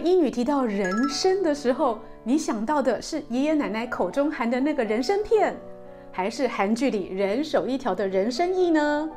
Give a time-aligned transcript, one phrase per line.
[0.00, 5.54] 当医女提到人参的时候，你想到的是爷爷奶奶口中含的那个人参片，
[6.10, 9.10] 还是韩剧里人手一条的人参意呢？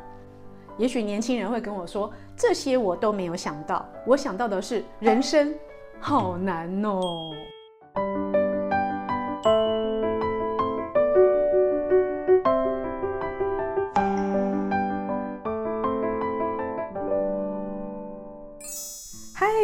[0.77, 5.55] 也许年轻人会跟我说，这些我都没有想到，我想到的是人生，
[6.01, 7.31] 好难哦。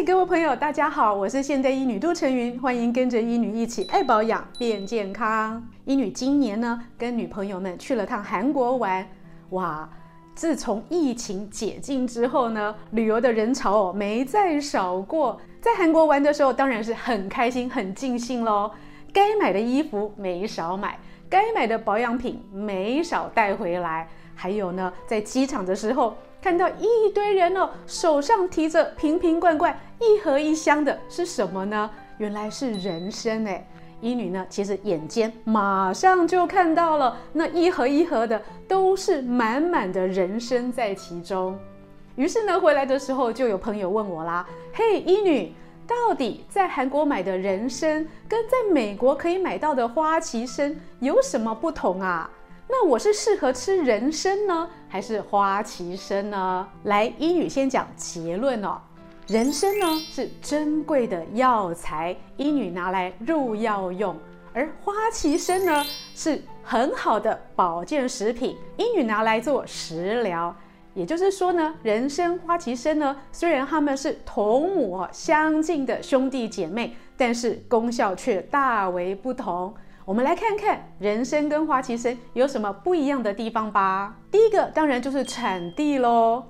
[0.10, 5.64] 各位朋友，大家好，我是现代医女杜成云，欢迎跟着医女一起爱保养变健康。
[5.86, 9.08] 医女今年呢，跟女朋友们去了趟韩国玩，
[9.52, 9.88] 哇！
[10.34, 15.40] 自从疫情解禁之后呢，旅游的人潮哦没再少过。
[15.62, 18.72] 在韩国玩的时候，当然是很开心、很尽兴喽。
[19.14, 20.98] 该买的衣服没少买，
[21.30, 24.08] 该买的保养品没少带回来。
[24.34, 31.90] 还有呢，在机场的时候，看到一堆人哦，手上提着瓶瓶罐罐、一盒一箱的，是什么呢？
[32.18, 33.66] 原来是人参哎。
[34.02, 41.60] 医女呢，其实眼尖，马上就看到了那一盒一盒的，都是满满的人参在其中。
[42.16, 45.54] 于是呢，回来的时候就有朋友问我啦：“嘿，医女，
[45.86, 52.32] 到底在韩国买的人参跟在美国可以买到的花旗参有什么不同啊？
[52.72, 58.80] 那我是适合吃人参呢，还是花旗参呢？”来，英女先讲结论哦。
[59.28, 64.14] 人参呢是珍贵的药材，医女拿来入药用；
[64.54, 70.56] 而花旗参呢是很好的保健食品，医女拿来做食疗。
[70.94, 79.74] 也就是说呢，人参、花旗参呢，虽然它们是同母相近的兄弟姐妹，但是功效却大为不同。
[80.10, 84.16] 我们来看看人参跟花旗参有什么不一样的地方吧。
[84.32, 86.46] 第一个当然就是产地喽，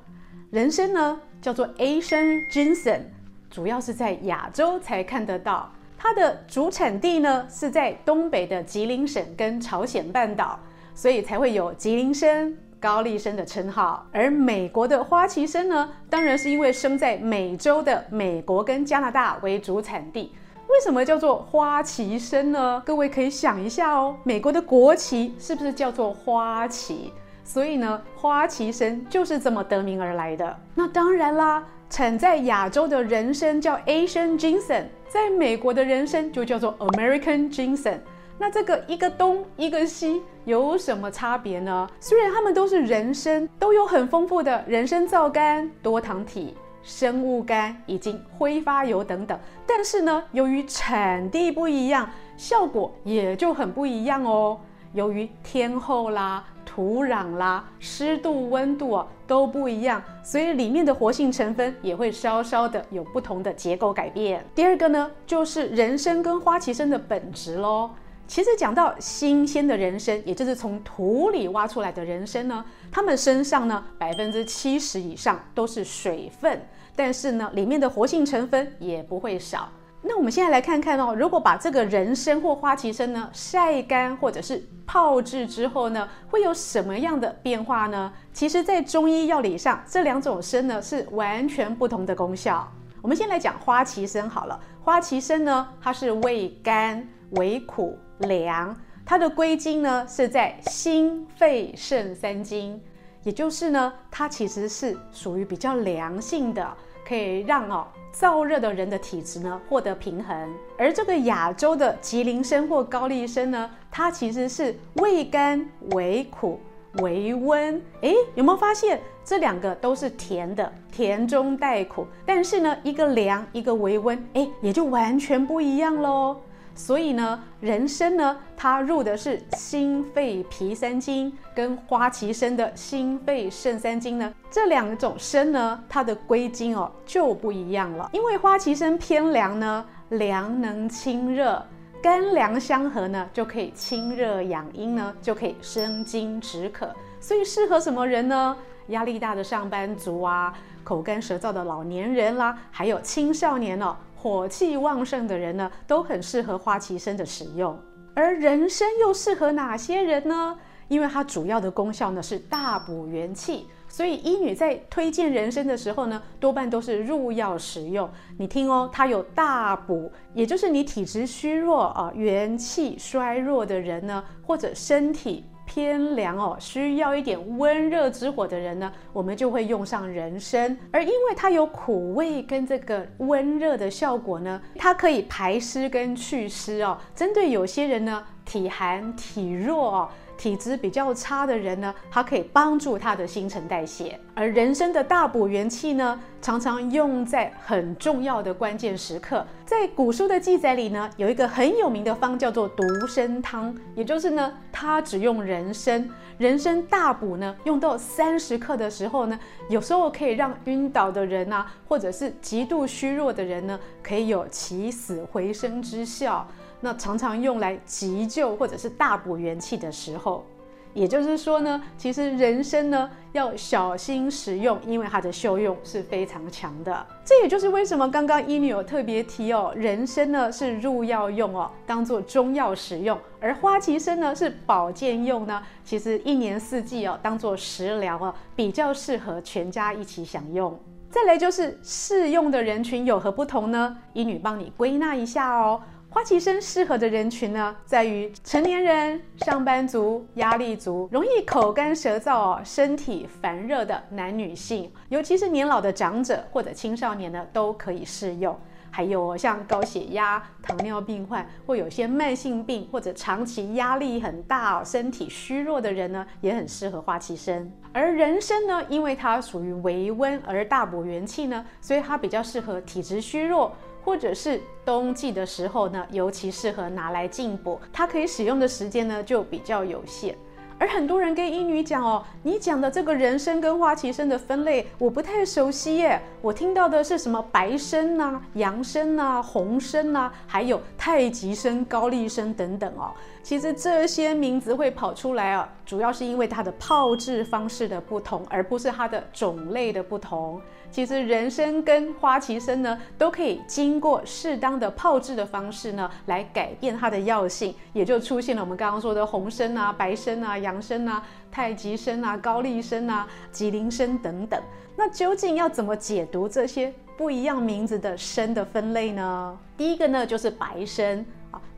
[0.50, 1.20] 人参呢。
[1.42, 3.02] 叫做 Asian Ginseng，
[3.50, 5.70] 主要是在亚洲才看得到。
[5.98, 10.58] 它的主产地呢是在东北的吉林省跟朝鲜半岛，
[10.96, 14.08] 所以才会有吉林参、高丽参的称号。
[14.14, 20.34] 而美国的花旗参呢，当然是因为生在美洲的美国跟加拿大为主产地。
[20.70, 22.82] 为什么叫做花旗参呢？
[22.86, 27.12] 各位可以想一下哦，美国的国旗是不是叫做花旗？
[27.44, 30.56] 所以呢，花旗参就是这么得名而来的。
[30.76, 37.98] 那当然啦，产在亚洲的人参叫 Asian Ginseng，在美国的人参就叫做 American Ginseng。
[38.38, 41.90] 那这个一个东一个西有什么差别呢？
[42.00, 54.60] 虽然它们都是人参，都有很丰富的人参皂苷、多糖体、生物苷以及挥发油等等，但是呢，由于产地不一样，效果也就很不一样哦。
[54.94, 64.44] 由于天候啦、土壤啦、湿度、温度啊都不一样，所以里面的活性成分也会稍稍的有不同的结构改变。
[64.56, 67.92] 第二个呢，就是人参跟花旗参的本质喽。
[68.30, 76.62] 其实讲到新鲜的人参，也就是从土里挖出来的人参呢，它们身上呢百分之七十以上都是水分，
[76.96, 79.68] 但是呢里面的活性成分也不会少。
[80.04, 88.14] 那我们现在来看看哦，如果把这个人参或花旗参呢晒干或者是泡制之后呢，会有什么样的变化呢？
[88.32, 92.72] 其实，在中医药理上，这两种参呢是完全不同的功效。
[93.02, 98.76] 我们先来讲花旗参好了，花旗参呢，它是味甘、味苦、凉，
[99.06, 102.82] 它的归经呢是在心、肺、肾三经，
[103.24, 106.68] 也就是呢，它其实是属于比较凉性的，
[107.08, 107.88] 可以让哦。
[108.12, 116.60] 燥热的人的体质呢获得平衡，而这个亚洲的吉林参或高丽参呢，它其实是味甘、微苦、
[117.04, 117.80] 微温。
[118.02, 122.08] 诶，有没有发现这两个都是甜的，甜中带苦？
[122.26, 126.36] 但是呢，一个凉，一个微温，诶，也就完全不一样喽。
[126.80, 138.10] 所以呢，人参呢，它入的是心肺脾三经，跟花旗参的心肺肾三经呢，这两种参呢，它的归经哦就不一样了。
[138.14, 141.62] 因为花旗参偏凉呢，凉能清热，
[142.02, 146.90] 甘凉相合呢，就可以清热养阴呢，就可以生津止渴。
[147.20, 148.56] 所以适合什么人呢？
[148.88, 150.52] 压力大的上班族啊，
[150.86, 153.96] 口干舌燥的老年人啦，还有青少年哦。
[154.22, 157.80] 火气旺盛的人呢，都很适合花旗参的使用。
[158.14, 160.58] 而人参又适合哪些人呢？
[160.90, 168.10] 因为它主要的功效呢是大补元气，所以医女在推荐人参的时候呢，多半都是入药使用。
[168.38, 180.76] 你听哦，它有大补，也就是你体质虚弱啊、元气衰弱的人呢，或者身体偏凉哦，需要一点温热之火的人呢，我们就会用上人参。
[180.92, 186.98] 而因为它有苦味跟这个温热的效果呢，它可以排湿跟祛湿哦。
[187.14, 190.10] 针对有些人呢，体寒体弱哦。
[190.40, 194.18] 体质比较差的人呢，它可以帮助他的新陈代谢。
[194.34, 199.46] 而人参的大补元气呢，常常用在很重要的关键时刻。
[199.66, 209.38] 在古书的记载里呢，有一个很有名的方叫做独参汤，也就是呢，它只用人参，人参大补呢，用到三十克的时候呢，
[209.70, 216.48] 有时候可以让晕倒的人啊，或者是极度虚弱的人呢，可以有起死回生之效。
[216.80, 220.46] 那常常用来急救或者是大补元气的时候，
[220.94, 227.06] 也就是说呢，其实人参呢要小心食用，因为它的效用是非常强的。
[227.24, 235.62] 这也就是为什么刚刚医女有特别提哦，人参呢是入药用哦，当做中药使用，而花旗参呢是保健用呢。
[235.84, 240.78] 其实一年四季哦，当做食疗哦，比较适合全家一起享用。
[241.12, 243.98] 再来就是适用的人群有何不同呢？
[244.14, 245.82] 医女帮你归纳一下哦。
[246.12, 258.60] 花旗参适合的人群呢，在于成年人、上班族、压力足、容易口干舌燥哦、身体烦热的男女性，尤其是年老的长者或者青少年呢，都可以适用。
[258.92, 267.72] 还有像高血压、糖尿病患，或有些慢性病或者长期压力很大、身体虚弱的人呢，也很适合花旗参。
[267.94, 273.72] 而人参呢，因为它属于微温而大补元气呢，所以它比较适合体质虚弱。
[274.04, 280.36] 或者是冬季的时候呢，尤其适合拿来进补，它可以使用的时间呢就比较有限。
[280.82, 293.12] 而很多人跟英女讲哦，你讲的这个人参跟花旗参的分类我不太熟悉耶，我听到的是什么白参呐、啊、洋参呐、啊、红参呐、啊，还有太极参、高丽参等等哦。
[293.42, 300.62] 其实这些名字会跑出来啊，主要是因为它的泡制方式的不同，而不是它的种类的不同。
[300.92, 314.62] 其实人参跟花旗参呢，都可以经过适当的泡制的方式呢，来改变它的药性，也就出现了我们刚刚说的红参啊、白参啊、洋参啊、太极参啊、高丽参啊、吉林参等等。
[314.96, 319.58] 那究竟要怎么解读这些不一样名字的参的分类呢？
[319.78, 321.24] 第一个呢，就是白参，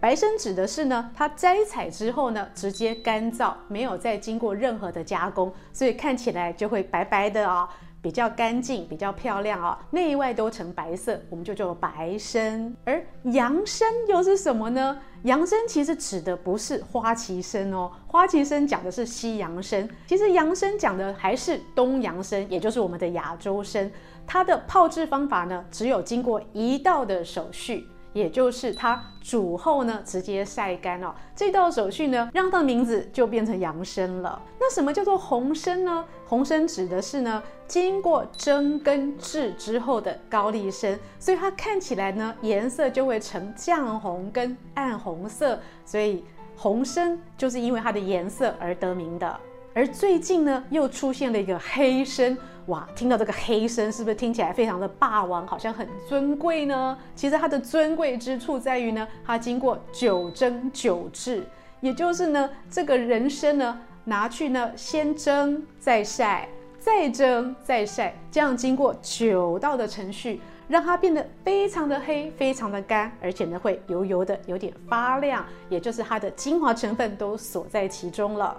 [0.01, 7.69] 白参指的是呢，它摘采之后呢，直接干燥，没有再经过任何的加工，所以看起来就会白白的啊。
[8.01, 12.75] 比较干净，比较漂亮啊、哦，内外都呈白色，我们就叫白参。
[12.83, 14.97] 而洋参又是什么呢？
[15.21, 23.91] 洋参其实指的不是花旗参哦，花旗参讲的是西洋参，其实洋参讲的还是东洋参，也就是我们的亚洲参。
[24.25, 27.87] 它的泡制方法呢，只有经过一道的手续。
[28.13, 31.13] 也就是它煮后呢，直接晒干哦。
[31.35, 34.41] 这道手续呢，让它的名字就变成洋参了。
[34.59, 36.05] 那什么叫做红参呢？
[36.27, 45.59] 红参指的是呢，经过蒸跟制之后的高丽参，所以它看起来呢，颜色就会呈酱红跟暗红色。
[45.85, 46.23] 所以
[46.55, 49.39] 红参就是因为它的颜色而得名的。
[49.73, 52.37] 而最近呢，又出现了一个黑参。
[52.67, 56.97] 哇，听到这个黑参是不是听起来非常的霸王，好像很尊贵呢？
[57.15, 61.43] 其实它的尊贵之处在于呢，它经过九蒸九制，
[61.79, 66.47] 也就是呢，这个人参呢，拿去呢先蒸再晒，
[66.77, 78.55] 再蒸再晒，这样经过九道的程序，让它变得非常的黑，非常的干，而且呢会油油的，有点发亮，也就是它的精华成分都锁在其中了。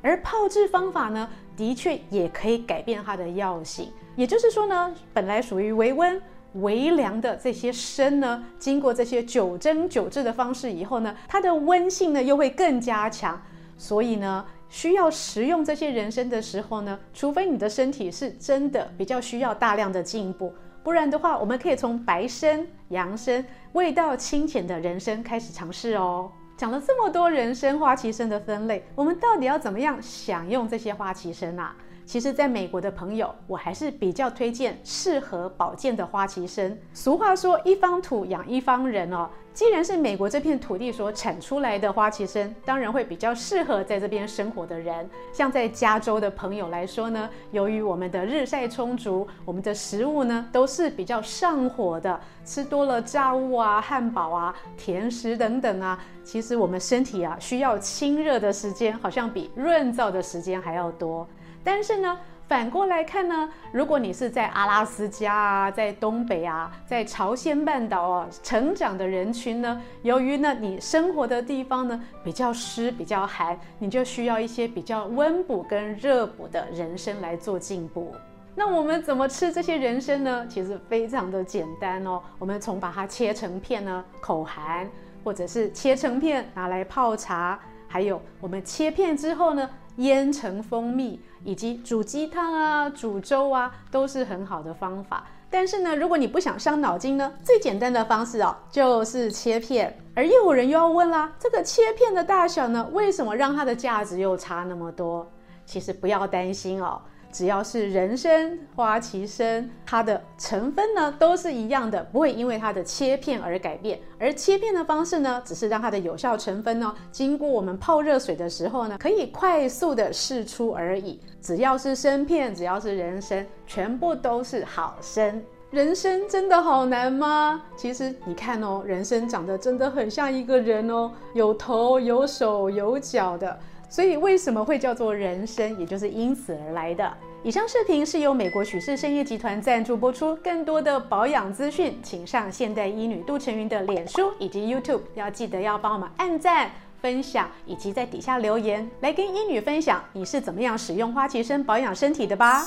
[0.00, 3.90] 而泡制方法呢，的确也可以改变它的药性。
[4.16, 6.20] 也就是说呢，本来属于微温、
[6.54, 13.40] 微凉的这些参呢，经过这些九蒸九制的方式以后呢，它的温性呢又会更加强。
[13.76, 20.52] 所以呢，需要食用这些人参的时候呢，除非你的身体是真的比较需要大量的进补，
[20.82, 26.28] 不然的话，我们可以从白参、洋参、味道清浅的人参开始尝试哦。
[26.58, 31.72] 讲了这么多人参、花旗参的分类，我们到底要怎么样享用这些花旗参啊？
[32.08, 36.74] 其实，在美国的朋友，我还是比较推荐适合保健的花旗参。
[36.94, 39.28] 俗话说，一方土养一方人哦。
[39.52, 45.06] 既然是美国这片土地所产出来的花旗参，当然会比较适合在这边生活的人。
[45.34, 61.28] 像在加州的朋友来说呢，由于我们的日晒充足，我们的食物呢都是比较上火的，吃多了炸物啊、汉堡啊、甜食等等啊，其实我们身体啊需要清热的时间，好像比润燥的时间还要多。
[61.64, 78.14] 但是呢，反过来看呢，如果你是在阿拉斯加啊，在东北啊，在朝鲜半岛啊成长的人群呢，由于呢你生活的地方呢比较湿、比较寒，你就需要一些比较温补跟热补的人参来做进补。
[78.54, 80.46] 那我们怎么吃这些人参呢？
[80.48, 82.20] 其实非常的简单哦。
[82.40, 84.88] 我们从把它切成片呢，口含，
[85.22, 95.24] 或者是切成片拿来泡茶，还有我们切片之后呢，腌成蜂蜜，以及煮鸡汤啊、煮粥啊，都是很好的方法。
[95.50, 99.98] 但是呢，如果你不想伤脑筋呢，最简单的方式哦，就是切片。
[100.14, 105.30] 而又有人又要问啦，这个切片的大小呢，为什么让它的价值又差那么多？
[105.64, 107.00] 其实不要担心哦。
[107.30, 114.00] 只要是人参、花旗参，它的成分呢都是一样的，不会因为它的切片而改变。
[114.18, 121.20] 而切片的方式呢，只是让它的有效成分呢，经过我们泡热水的时候呢，可以快速的释出而已。
[121.40, 125.40] 只要是参片，只要是人参，全部都是好参。
[125.70, 127.62] 人参真的好难吗？
[127.76, 133.58] 其实你看哦，人参长得真的很像一个人哦，有头、有手、有脚的。
[133.88, 137.12] 所以为什么会叫做人参，也就是因此而来的。
[137.42, 140.34] 以上视频是由美国许氏参业集团赞助播出。
[140.36, 145.00] 更多的保养资讯，请上现代医女杜成云的脸书以及 YouTube。
[145.14, 152.64] 要记得要帮我们按赞、分享，以及在底下留言，来跟医女分享你是怎么样使用花旗参保养身体的吧。